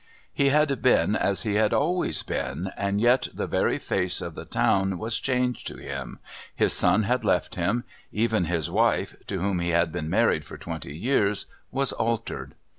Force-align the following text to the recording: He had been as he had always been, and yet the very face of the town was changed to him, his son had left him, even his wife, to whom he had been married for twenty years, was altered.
He 0.33 0.49
had 0.49 0.81
been 0.81 1.15
as 1.15 1.43
he 1.43 1.53
had 1.53 1.75
always 1.75 2.23
been, 2.23 2.71
and 2.75 2.99
yet 2.99 3.27
the 3.31 3.45
very 3.45 3.77
face 3.77 4.19
of 4.19 4.33
the 4.33 4.45
town 4.45 4.97
was 4.97 5.19
changed 5.19 5.67
to 5.67 5.77
him, 5.77 6.17
his 6.55 6.73
son 6.73 7.03
had 7.03 7.23
left 7.23 7.53
him, 7.53 7.83
even 8.11 8.45
his 8.45 8.67
wife, 8.67 9.15
to 9.27 9.37
whom 9.41 9.59
he 9.59 9.69
had 9.69 9.91
been 9.91 10.09
married 10.09 10.43
for 10.43 10.57
twenty 10.57 10.97
years, 10.97 11.45
was 11.69 11.91
altered. 11.93 12.55